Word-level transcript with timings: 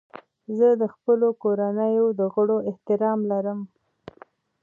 زه 0.57 0.67
د 0.81 0.83
خپلو 0.93 1.27
کورنیو 1.43 2.05
د 2.19 2.21
غړو 2.33 2.57
احترام 2.69 3.19
لرم. 3.31 3.59